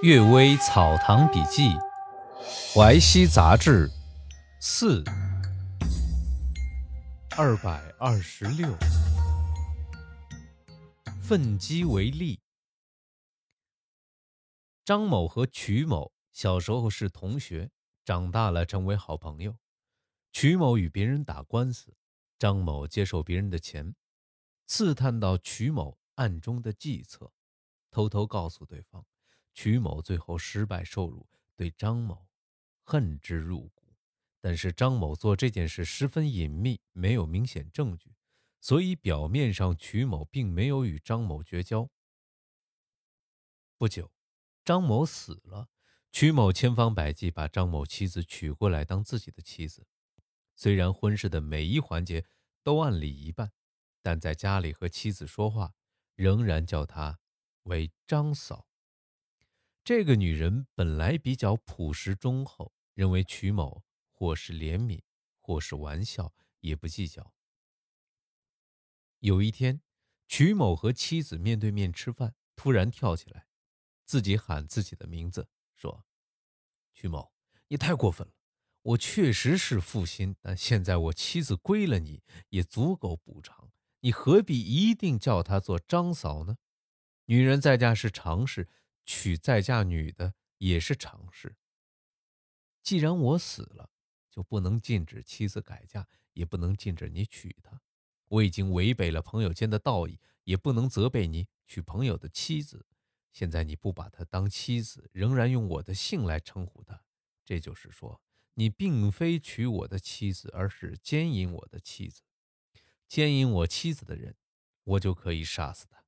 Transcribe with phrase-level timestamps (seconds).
[0.02, 1.68] 《岳微草堂笔记》
[2.74, 3.86] 淮西杂志
[4.58, 5.04] 四
[7.36, 8.74] 二百二十六，
[11.22, 12.40] 奋鸡为例。
[14.86, 17.70] 张某和曲某小时候是同学，
[18.02, 19.54] 长大了成为好朋友。
[20.32, 21.94] 曲某与别人打官司，
[22.38, 23.94] 张某接受别人的钱，
[24.64, 27.34] 刺探到曲某暗中的计策，
[27.90, 29.04] 偷偷告诉对方。
[29.62, 32.26] 曲某最后失败受辱，对张某
[32.82, 33.94] 恨之入骨。
[34.40, 38.16] 但是张某做这件事十分隐秘，没有明显证据，
[38.58, 41.90] 所以表面上曲某并没有与张某绝交。
[43.76, 44.10] 不久，
[44.64, 45.68] 张某死了，
[46.10, 49.86] 曲某千方百计把张某妻子娶过来当自己的妻子。
[50.56, 52.24] 虽然婚事的每一环节
[52.62, 53.52] 都按礼一办，
[54.00, 55.74] 但在家里和妻子说话，
[56.14, 57.20] 仍然叫她
[57.64, 58.69] 为张嫂。
[59.90, 65.02] 这个女人本来比较朴实忠厚，认为曲某或是怜悯，
[65.40, 67.34] 或是玩笑，也不计较。
[69.18, 69.82] 有一天，
[70.28, 73.48] 曲某和妻子面对面吃饭，突然跳起来，
[74.04, 76.04] 自己喊自己的名字，说
[76.94, 77.32] ：“曲某，
[77.66, 78.34] 你太过分了！
[78.82, 83.72] 我确实是负心，但现在我妻子归了你，也足够补偿。
[84.02, 86.58] 你何必一定叫她做张嫂呢？
[87.24, 88.68] 女人在家是常事。”
[89.04, 91.56] 娶再嫁女的也是常事。
[92.82, 93.90] 既然我死了，
[94.30, 97.82] 就不能禁止妻子改嫁，也不能禁止你娶她。
[98.28, 102.86] 我已经违背了朋友间的道义，也不能责备你娶朋友的妻子。
[103.32, 107.04] 现在你不把她当妻子，仍然用我的姓来称呼她，
[107.44, 108.22] 这就是说，
[108.54, 112.22] 你并非娶我的妻子，而是奸淫我的妻子。
[113.06, 114.36] 奸淫我妻子的人，
[114.84, 116.04] 我就可以杀死他。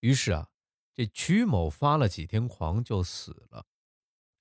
[0.00, 0.50] 于是啊。
[0.96, 3.66] 这曲某发了几天狂就死了，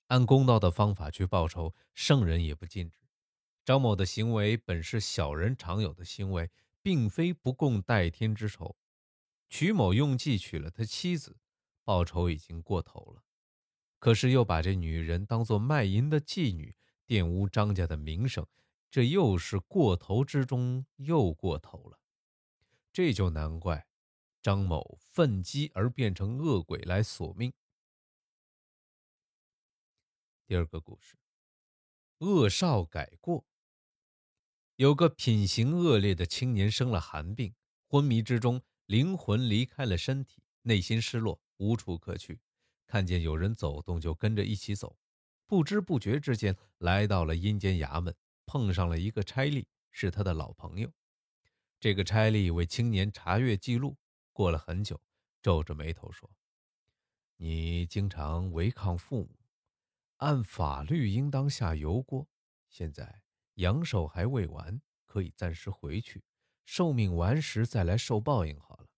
[0.07, 2.97] 按公道的方法去报仇，圣人也不禁止。
[3.65, 6.49] 张某的行为本是小人常有的行为，
[6.81, 8.77] 并非不共戴天之仇。
[9.49, 11.35] 曲某用计娶了他妻子，
[11.83, 13.23] 报仇已经过头了，
[13.99, 16.73] 可是又把这女人当做卖淫的妓女，
[17.05, 18.47] 玷污张家的名声，
[18.89, 21.99] 这又是过头之中又过头了。
[22.93, 23.87] 这就难怪。
[24.45, 27.51] 张某愤激而变成恶鬼来索命。
[30.45, 31.17] 第二个故事，
[32.19, 33.43] 恶少改过。
[34.75, 37.55] 有个品行恶劣的青年生了寒病，
[37.87, 42.39] 昏迷之中，灵魂离开了身体，内心失落，无处可去。
[42.85, 44.95] 看见有人走动，就跟着一起走，
[45.47, 50.91] 不知不觉之间来到了阴间衙门，碰上了一个差吏，是他的老朋友。
[51.79, 53.97] 这个差吏为青年查阅记录。
[54.35, 55.01] 过了很久，
[55.41, 56.29] 皱着眉头说
[57.39, 59.39] ：“你经常违抗父母，
[60.17, 62.27] 按法律应当下油锅。
[62.67, 63.21] 现在
[63.53, 66.21] 阳寿还未完，可以暂时回去，
[66.65, 68.89] 寿命完时再来受报应好了。”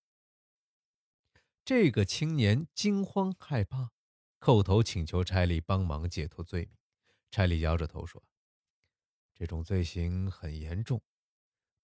[1.64, 3.92] 这个青年惊慌害怕，
[4.40, 6.76] 叩头请求差吏帮忙解脱罪名。
[7.30, 8.24] 差吏摇着头说
[9.36, 11.00] ：“这种罪行很严重，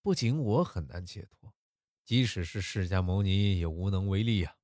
[0.01, 1.55] 不仅我很难解脱。”
[2.05, 4.57] 即使是释迦牟尼也无能为力呀！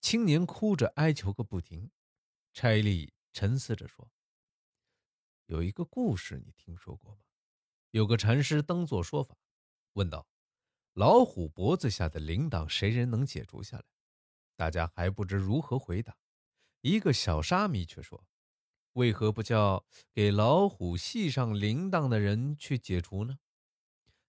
[0.00, 1.90] 青年哭着哀求个不停。
[2.54, 4.10] 差吏沉思着说
[5.44, 7.20] ：“有一个故事，你听说过吗？
[7.90, 9.36] 有个禅师登座说法，
[9.92, 10.26] 问道
[10.94, 13.84] ：‘老虎脖子下的铃铛，谁人能解除下来？’
[14.56, 16.16] 大家还不知如何回答。
[16.80, 18.26] 一个小沙弥却说
[18.94, 23.38] ：‘为何不叫给老虎系上铃铛的人去解除呢？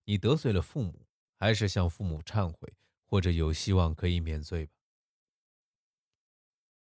[0.03, 1.07] 你得罪了父母。’”
[1.41, 2.71] 还是向父母忏悔，
[3.03, 4.73] 或者有希望可以免罪吧。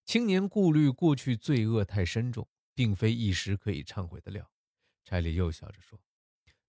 [0.06, 4.52] 青年顾虑过去罪恶太深重，并非一时可以忏悔得了。
[5.04, 6.00] 差吏又笑着说：“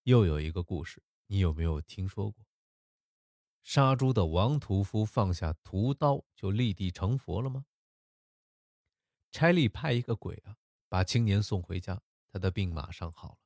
[0.01, 2.43] 又有一个故事，你有没有听说过？
[3.61, 7.67] 杀猪的王屠夫放下屠刀就立地成佛了吗？”
[9.31, 10.57] 差吏派一个鬼啊，
[10.89, 13.44] 把青年送回家，他的病马上好了。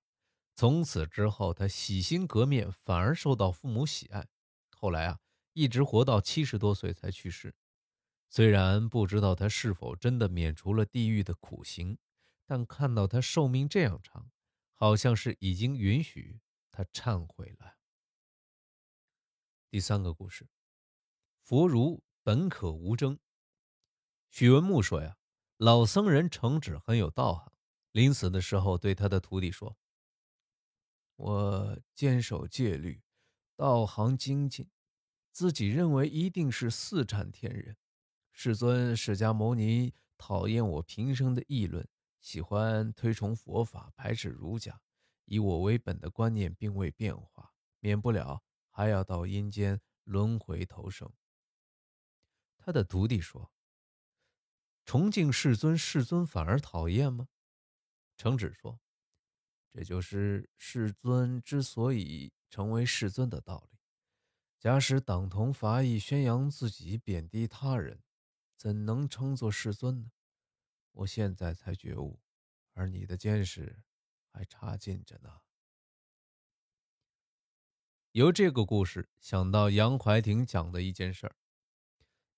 [0.60, 4.28] 从此之后，他洗心革面，反而受到父母喜爱。
[4.76, 5.22] 后来啊，
[5.54, 7.56] 一直活到七十多岁才去世。
[8.28, 11.98] 虽然不知道他是否真的免除了地狱的苦刑，
[12.46, 14.30] 但看到他寿命这样长，
[14.74, 16.42] 好像是已经允许
[16.74, 17.78] 他忏悔了。
[19.70, 20.50] 第三个故事，
[21.40, 23.18] 佛儒本可无争。
[24.30, 25.16] 许文木说呀，
[25.56, 27.54] 老僧人程止很有道行，
[27.94, 29.78] 临死的时候对他的徒弟说。
[31.20, 33.02] 我坚守戒律，
[33.58, 34.70] 道行精进，
[35.34, 37.76] 自己认为一定是四禅天人，
[38.32, 41.86] 世尊释迦牟尼讨厌我平生的议论，
[42.22, 44.80] 喜欢推崇佛法，排斥儒家，
[45.26, 51.12] 以我为本的观念并未变化，免不了还要到阴间轮回投生。
[52.58, 53.52] 他的徒弟说
[54.86, 57.28] ：“崇敬世尊，世尊反而讨厌吗？”
[58.16, 58.80] 程子说
[59.72, 63.78] ：“这就是世尊之所以成为世尊的道理。
[64.60, 68.02] 假使党同伐异，宣扬自己，贬低他人，
[68.58, 70.12] 怎能称作世尊呢？
[70.92, 72.20] 我现在才觉悟，
[72.74, 73.84] 而你的见识
[74.32, 75.42] 还差劲着呢。”
[78.12, 81.36] 由这个故事想到杨怀廷讲的一件事儿：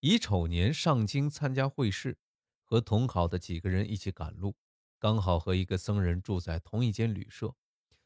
[0.01, 2.19] 乙丑年上京参加会试，
[2.65, 4.57] 和同考的几个人一起赶路。
[5.01, 7.55] 刚好和一个僧人住在同一间旅社，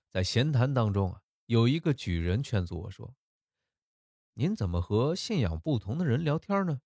[0.09, 3.17] 在闲谈当中啊，有一个举人劝阻我说
[4.35, 6.79] ：“您怎么和信仰不同的人聊天呢？”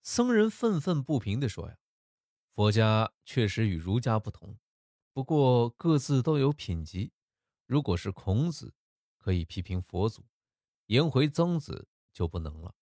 [0.00, 1.76] 僧人愤愤不平地说：“呀，
[2.48, 4.58] 佛家确实与儒家不同，
[5.12, 7.12] 不过各自都有品级。
[7.66, 8.72] 如果是孔子，
[9.18, 10.22] 可以批评佛祖；
[10.86, 12.74] 颜回、曾子就不能了。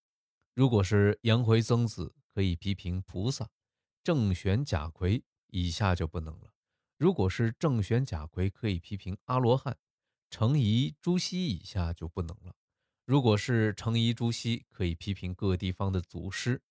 [0.55, 3.47] 如果是颜回、曾子，可以批评菩萨；
[4.05, 6.53] 郑玄、贾逵。”以下就不能了。
[6.97, 9.75] 如果是正玄、贾逵，可以批评阿罗汉；
[10.31, 12.55] 程颐、朱熹以下就不能了。
[13.05, 16.63] 如果是程颐、朱熹，可以批评各地方的祖师。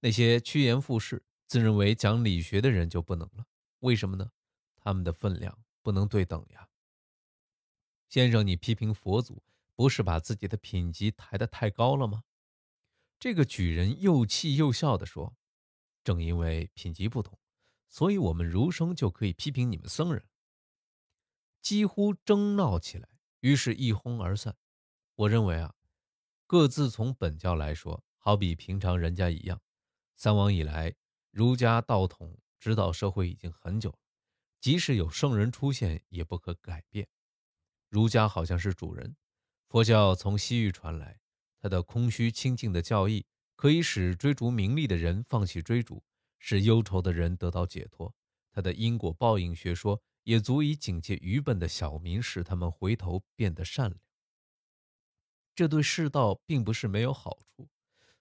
[0.00, 3.46] 那些趋炎附势、自认为讲理学的人就不能了。
[3.80, 4.32] 为什么呢？
[4.76, 6.68] 他们的分量不能对等呀。
[8.08, 9.42] 先生，你批评佛祖，
[9.76, 12.24] 不是把自己的品级抬得太高了吗？
[13.20, 15.36] 这个举人又气又笑地说
[16.02, 17.38] ：“正因为品级不同。”
[17.92, 20.24] 所以，我们儒生就可以批评你们僧人，
[21.60, 23.06] 几乎争闹起来，
[23.40, 24.56] 于是一哄而散。
[25.14, 25.74] 我认为啊，
[26.46, 29.60] 各自从本教来说，好比平常人家一样。
[30.16, 30.94] 三王以来，
[31.30, 33.98] 儒家道统指导社会已经很久了，
[34.58, 37.06] 即使有圣人出现，也不可改变。
[37.90, 39.16] 儒家好像是主人，
[39.68, 41.20] 佛教从西域传来，
[41.60, 46.02] 它的空虚清净的教义，可以使追逐名利的人放弃追逐。
[46.44, 48.12] 使忧愁的人得到解脱，
[48.50, 54.00] 他的因果报应学说也足以警戒愚笨的小民，使他们回头变得善良。
[55.54, 57.68] 这对世道并不是没有好处，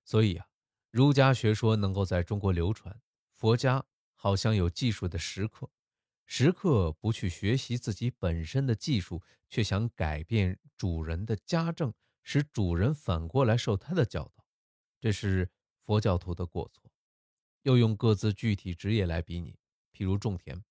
[0.06, 0.46] 所以啊，
[0.92, 3.02] 儒家学说能够在中国流传，
[3.32, 3.84] 佛家
[4.14, 5.72] 好像有技术的时刻，
[6.28, 11.92] 时刻不去学习自己本身的技术，却想改变主人的家政，
[12.22, 14.46] 使主人反过来受他的教导，
[15.00, 16.91] 这是佛教徒的过错。
[17.64, 19.58] 又用各自具体职业来比拟，
[19.94, 20.64] 譬如种田，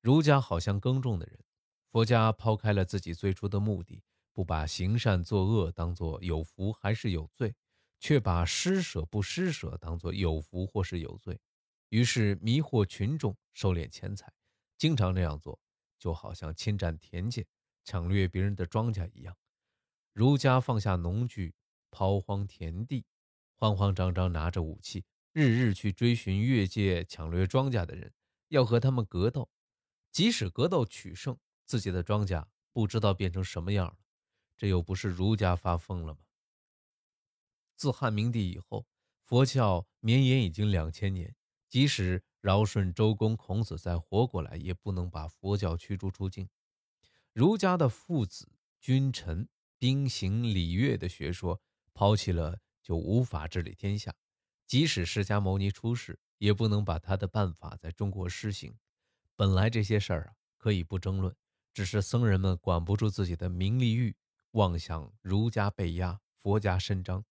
[0.00, 1.38] 儒家好像耕种的人，
[1.88, 4.02] 佛家抛开了自己最初的目的，
[4.32, 7.54] 不把行善作恶当作有福还是有罪，
[7.98, 11.40] 却把施舍不施舍当作有福或是有罪，
[11.88, 14.32] 于是迷惑群众，收敛钱财，
[14.78, 15.60] 经常这样做，
[15.98, 17.46] 就好像侵占田界，
[17.84, 19.36] 抢掠别人的庄稼一样。
[20.12, 21.54] 儒家放下农具，
[21.90, 23.04] 抛荒田地，
[23.56, 25.04] 慌慌张张拿着武器。
[25.32, 28.12] 日日去追寻越界抢掠庄稼的人，
[28.48, 29.48] 要和他们格斗，
[30.10, 33.96] 即使格斗取胜，自己的庄稼不知道变成什么样了，
[34.58, 36.20] 这又不是儒家发疯了吗？
[37.74, 38.86] 自汉明帝以后，
[39.22, 41.34] 佛教绵延已经两千年，
[41.66, 46.46] 即使尧舜周公孔子再活过来，也不能把佛教驱逐出境。
[47.32, 51.62] 儒家的父子、君臣、兵刑、礼乐的学说
[51.94, 54.14] 抛弃了，就无法治理天下。
[54.72, 58.74] 即使释迦牟尼出世，也不能把他的办法在中国施行。
[59.36, 61.36] 本来这些事儿啊，可以不争论，
[61.74, 64.16] 只是僧人们管不住自己的名利欲，
[64.52, 67.22] 妄想儒家被压，佛家伸张。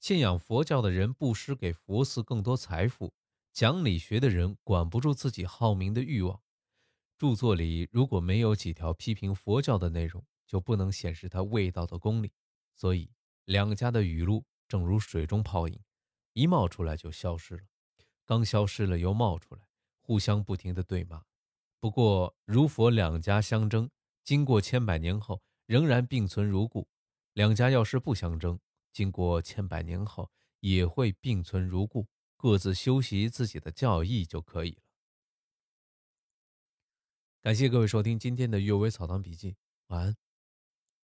[0.00, 3.14] 信仰佛教的人布施给佛寺更多财富，
[3.52, 6.42] 讲理学的人管不住自己好名的欲望。
[7.16, 12.32] 著作里如果没有几条批评佛教的内容，就不能显示他味道的功力。
[12.74, 13.12] 所以
[13.44, 15.80] 两家的语录正如水中泡影。
[16.32, 17.62] 一冒出来就消失了，
[18.24, 19.62] 刚消失了又冒出来，
[20.00, 21.24] 互相不停的对骂。
[21.80, 23.90] 不过如佛两家相争，
[24.22, 26.86] 经过千百年后仍然并存如故；
[27.32, 28.58] 两家要是不相争，
[28.92, 32.06] 经过千百年后也会并存如故，
[32.36, 34.82] 各自修习自己的教义就可以了。
[37.42, 39.52] 感谢各位收听今天的《阅微草堂笔记》，
[39.86, 40.29] 晚安。